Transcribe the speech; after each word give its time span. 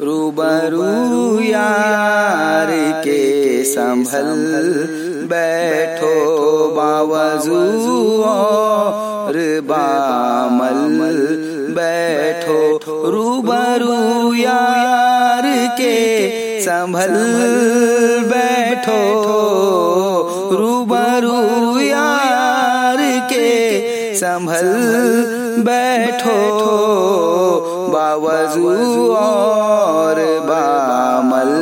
रूबरू 0.00 1.40
यार 1.40 2.70
के 3.04 3.20
संभल 3.64 4.28
बैठो 5.30 6.10
बावजू 6.76 7.60
और 8.30 9.34
बामल 9.70 10.82
बैठो 11.78 12.58
रूबरू 13.14 14.34
यार 14.42 15.46
के 15.80 15.96
संभल 16.66 17.14
बैठो 18.32 19.00
संभल 24.56 25.62
बैठो, 25.64 26.36
बावजू 27.90 28.70
और 29.14 30.20
बामल 30.48 31.52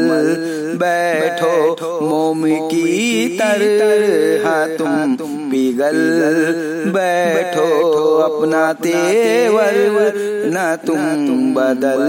बैठो, 0.79 1.55
मोम 2.03 2.45
की 2.71 3.29
तरह 3.39 4.77
तुम 4.77 5.15
पिघल 5.51 5.99
बैठो, 6.95 7.67
अपना 8.21 8.73
तेवर 8.83 9.75
न 10.47 10.77
तुम 10.87 11.01
बदल 11.55 12.03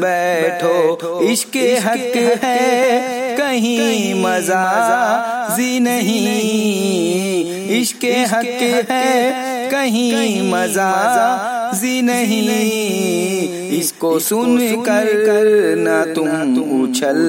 बैठो। 0.00 1.20
इसके 1.22 1.66
हक 1.78 2.16
है, 2.42 3.36
कहीं 3.38 4.14
मज़ा 4.24 4.64
जी 5.56 5.78
नहीं 5.80 6.20
इसके 7.80 8.12
हक 8.30 8.90
है 8.90 9.49
कहीं 9.70 10.50
मज़ा 10.52 10.90
जी 11.80 12.00
नहीं। 12.02 13.78
इसको 13.78 14.18
सुन 14.18 14.58
कर 14.86 15.06
कर 15.26 15.46
न 15.78 16.12
तुम 16.14 16.82
उछल 16.82 17.20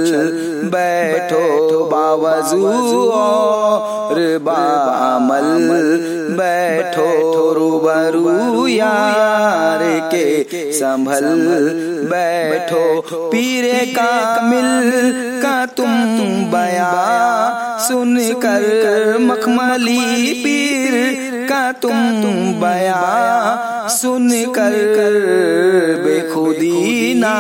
बैठो 0.73 1.85
बावजू 1.85 2.65
और 3.09 4.19
बामल 4.43 5.49
बैठो 6.37 7.09
रूबरू 7.53 8.67
यार 8.67 9.83
के 10.13 10.71
संभल 10.71 11.25
बैठो 12.11 12.83
पीरे 13.29 13.85
का 13.97 14.41
मिल 14.41 14.91
का 15.43 15.65
तुम 15.77 15.91
बया 16.51 16.91
सुन 17.87 18.17
कर 18.35 19.17
मखमली 19.21 20.33
पीर 20.43 21.30
का 21.49 21.61
तुम 21.81 21.95
बया 22.61 22.99
सुन 23.97 24.29
कर 24.55 24.75
बेखुदी 26.05 27.13
ना 27.19 27.33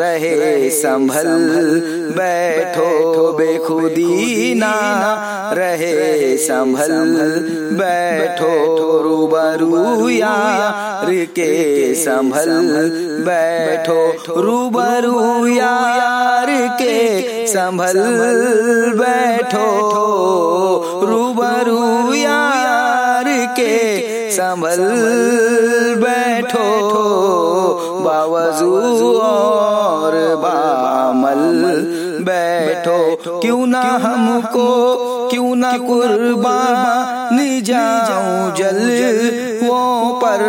रहे 0.00 0.70
संभल 0.80 1.28
बैठो 2.18 2.90
बेखुदी 3.38 4.54
ना 4.62 4.72
रहे 5.58 6.36
संभल 6.46 6.92
बैठो 7.80 8.52
रूबरू 9.02 10.08
यार 10.08 11.10
के 11.38 11.50
संभल 12.04 12.50
बैठो 13.28 14.00
रूबरू 14.42 15.46
यार 15.46 16.46
के 16.82 17.46
संभल 17.54 17.98
बैठो 19.00 19.68
रूबरू 21.10 22.14
यार 22.14 22.59
के 23.60 24.30
संभल 24.30 24.80
बैठो, 25.96 26.68
बावजू 28.00 28.72
और 29.18 30.14
बामल 30.36 31.42
बैठो। 32.24 32.98
क्यों 33.40 33.66
ना 33.66 33.82
हमको, 34.02 34.68
क्यों 35.30 35.54
ना 35.56 35.76
कुर्बान 35.78 37.38
जाऊँ 37.62 38.54
जल 38.56 38.80
वो 39.62 39.78
पर। 40.24 40.42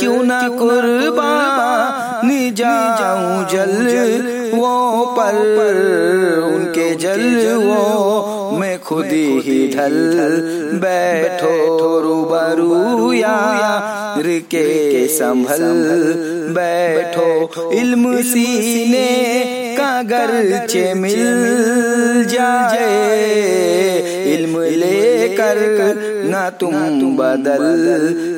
क्यों 0.00 0.22
ना 0.22 0.40
कुर्बान 0.48 2.28
जाऊँ 2.54 3.44
जल 3.48 3.74
वो 4.60 5.04
पर 5.16 5.76
उनके 6.44 6.94
जलवों 6.96 8.50
में 8.52 8.60
मैं 8.60 8.78
खुद 8.80 9.06
ही 9.44 9.58
ढल 9.68 9.96
बैठो 10.82 11.54
रूबरू 12.00 13.12
यार 13.12 14.22
के 14.50 15.06
संभल 15.08 15.62
बैठो 16.54 17.70
इल्म 17.72 18.20
सीने 18.22 19.08
का 19.80 20.02
गर्चे 20.04 20.82
मिल 20.94 22.24
जाए, 22.30 22.88
इल्म 24.34 24.62
लेकर 24.74 25.58
ना 26.24 26.42
तुम 26.60 26.74
बदल 27.16 27.64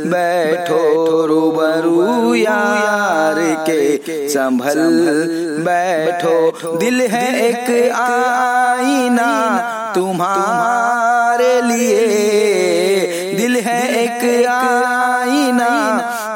बैठो, 0.06 0.82
रूबरू 1.26 2.34
यार 2.34 3.38
के 3.69 4.28
संभल 4.28 4.80
बैठो। 5.66 6.78
दिल 6.78 7.00
है 7.10 7.26
एक 7.41 7.69
आईना 7.97 9.30
तुम्हारे 9.94 11.54
लिए, 11.62 12.04
दिल 13.36 13.56
है 13.66 13.80
एक 14.03 14.24
आईना 14.48 15.70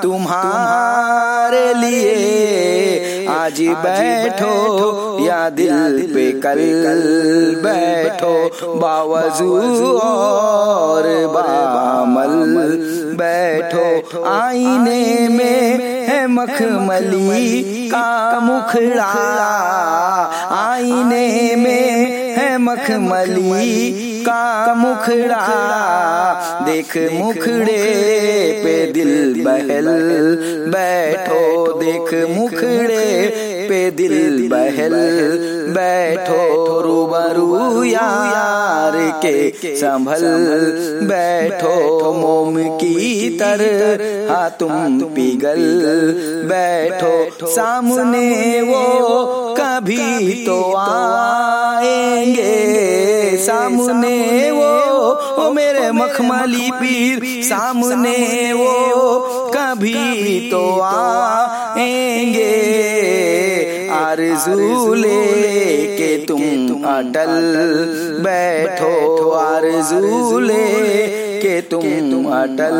तुम्हारे 0.02 1.66
लिए। 1.74 2.25
आज 3.46 3.60
बैठो 3.82 4.54
या 5.24 5.38
दिल 5.56 6.00
पे 6.14 6.24
कल 6.44 6.60
बैठो 7.64 8.32
बावजू 8.80 9.50
और 9.98 11.04
बामल 11.34 12.34
बैठो 13.20 14.24
आईने 14.30 15.28
में 15.36 16.08
है 16.08 16.26
मखमली 16.28 17.88
का 17.90 18.40
मुखड़ा 18.40 19.06
आईने 20.56 21.54
में 21.62 22.34
है 22.38 22.56
मखमली 22.58 24.05
का 24.28 24.74
मुखड़ा। 24.74 25.42
देख 26.66 26.96
मुखड़े 27.12 27.82
पे 28.64 28.92
दिल 28.92 29.44
बहल। 29.44 29.86
बैठो, 30.68 31.72
देख 31.72 32.30
मुखड़े 32.36 33.28
पे 33.68 33.90
दिल 33.90 34.48
बहल। 34.50 34.94
बैठो, 35.70 36.80
रूबरू 36.80 37.84
यार 37.84 39.20
के 39.26 39.54
संभल। 39.76 40.22
बैठो, 41.02 42.12
मोम 42.12 42.78
की 42.78 43.30
तरह 43.30 44.48
तुम 44.48 45.00
पिघल। 45.00 45.62
बैठो, 46.46 47.46
सामने 47.46 48.60
वो 48.60 49.16
कभी 49.60 50.46
तो 50.46 50.74
आएँगे 50.76 52.05
सामने 53.66 54.50
वो 54.50 54.66
ओ 55.38 55.50
मेरे 55.52 55.90
मखमली 55.92 56.70
पीर 56.70 57.20
सामने 57.44 58.52
वो 58.52 58.72
कभी 59.56 60.50
तो 60.50 60.80
आएँगे। 60.80 62.52
आरज़ू 63.92 64.94
लेके 64.94 66.16
तुम 66.26 66.42
अटल 66.92 67.34
बैठो 68.24 69.30
आरज़ू 69.30 70.40
लेके 71.36 71.60
तुम 71.70 72.26
अटल 72.32 72.76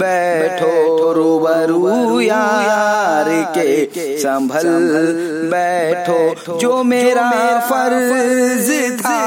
बैठो, 0.00 1.12
रूबरू 1.12 2.20
यार 2.20 3.28
के 3.54 4.18
संभल 4.18 4.68
बैठो, 5.52 6.58
जो 6.58 6.82
मेरा 6.84 7.30
फ़र्ज़ 7.60 8.70
था 8.96 9.20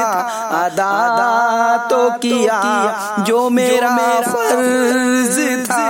अदा 0.64 1.76
तो 1.90 2.08
किया, 2.18 2.60
जो 3.26 3.48
मेरा 3.50 3.96
फ़र्ज़ 4.22 5.38
था 5.64 5.86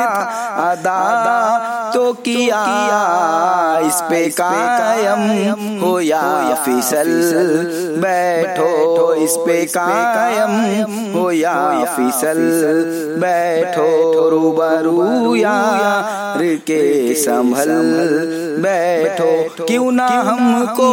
अदा 0.62 1.00
तो 1.94 2.12
किया 2.26 2.60
इस 3.86 4.00
पे 4.10 4.28
कायम 4.40 5.20
हो 5.80 5.98
या 6.00 6.22
फिसल 6.64 7.10
बैठो 8.02 9.14
इस 9.24 9.36
पे 9.46 9.64
कायम 9.76 10.54
हो 11.14 11.30
या 11.30 11.54
फिसल 11.96 12.40
बैठो 13.20 14.28
रूबरू 14.30 15.34
यार 15.36 16.42
के 16.66 16.82
संभल 17.22 17.70
बैठो 18.62 19.64
क्यों 19.66 19.90
ना 19.92 20.06
हमको 20.06 20.90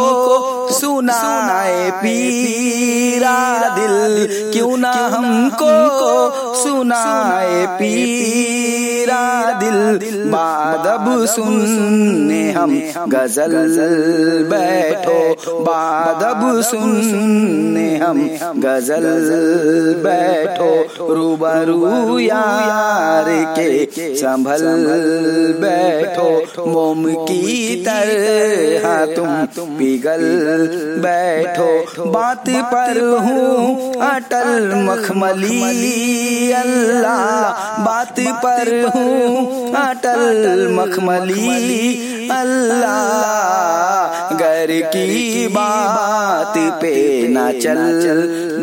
सुनाए 0.70 1.90
पीरा 1.94 3.38
दिल 3.76 4.26
क्यों 4.52 4.76
ना 4.76 4.92
हमको 5.14 5.74
सुनाए 6.54 7.66
पीरा 7.78 9.22
दिल। 9.60 9.78
बादब 10.30 11.04
सुनने 11.26 12.40
हम 12.52 12.70
गज़ल 13.08 13.54
बैठो। 14.50 15.18
बादब 15.60 16.40
सुनने 16.62 17.88
हम 17.96 18.18
गज़ल 18.58 19.06
बैठो। 20.04 20.70
रूबरू 21.14 22.18
यार 22.18 23.26
के 23.58 23.68
संभल 24.16 24.64
बैठो। 25.60 26.28
मोम 26.66 27.04
की 27.24 27.76
तरह 27.84 29.04
तुम 29.14 29.30
पिघल 29.78 30.24
बैठो 31.02 32.10
बात 32.10 32.44
पर 32.48 33.00
हूँ 33.24 33.94
अटल 34.00 34.74
मखमली 34.74 36.52
अल्लाह। 36.52 37.84
बात 37.84 38.20
पर 38.44 38.68
हूँ 38.94 39.72
अटल 39.74 40.68
मखमली 40.72 42.28
अल्लाह। 42.30 43.89
घर 44.40 44.70
की 44.92 45.46
बात 45.54 46.54
पे 46.80 46.94
न 47.28 47.50
चल 47.60 47.80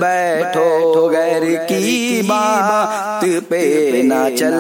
बैठो 0.02 1.08
घर 1.10 1.46
की 1.70 2.22
बात 2.30 3.26
पे 3.50 3.62
न 4.04 4.24
चल 4.36 4.58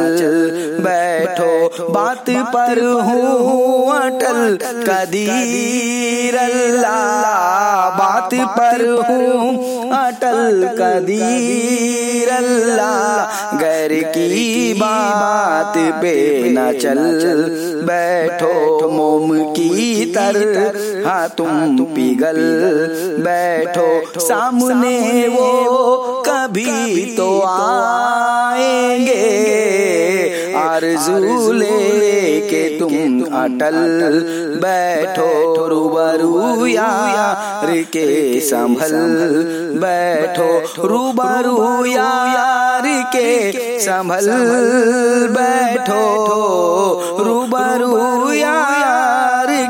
बैठो 0.85 1.89
बात 1.93 2.29
पर 2.53 2.81
हूँ 3.07 3.95
अटल 3.95 4.57
कदीर 4.89 6.37
अल्लाह 6.37 7.89
बात 7.97 8.33
पर 8.57 8.85
हूँ 9.09 9.76
अटल 9.97 10.67
कदीर 10.79 12.29
अल्लाह, 12.29 13.57
घर 13.57 13.93
की 14.15 14.73
बात 14.73 15.73
पे 16.01 16.15
न 16.49 16.71
चल, 16.79 16.99
बैठो 17.87 18.89
मोम 18.91 19.31
की 19.53 20.05
तर 20.15 20.37
हाँ 21.05 21.27
तुम 21.37 21.85
पिघल, 21.95 22.39
बैठो, 23.25 23.89
सामने 24.19 25.27
वो 25.27 25.49
कभी 26.27 27.05
तो 27.17 27.29
आएँगे 27.47 28.76
आरज़ू 30.77 31.51
लेके 31.53 32.63
तुम 32.79 33.21
अटल 33.37 33.77
बैठो 34.63 35.29
रूबरू 35.69 36.65
यार 36.67 37.71
के 37.93 38.05
संभल 38.49 38.93
बैठो 39.83 40.49
रूबरू 40.87 41.85
यार 41.85 42.85
के 43.15 43.79
संभल 43.85 44.29
बैठो 45.37 46.03
रूबरू 47.27 48.31
यार 48.33 48.76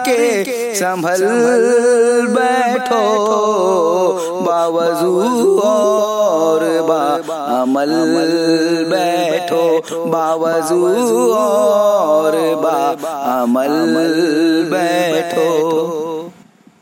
के 0.07 0.73
संभल 0.75 1.23
बैठो 2.37 3.03
बावजू 4.47 5.13
और 5.69 6.65
बा 6.89 7.01
अमल 7.61 7.93
बैठो 8.91 9.63
बावजू 10.11 10.81
और 11.43 12.35
बा 12.63 12.77
अमल 13.41 13.75
बैठो। 14.73 15.47